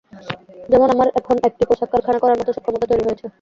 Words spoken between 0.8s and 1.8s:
আমার এখন একটি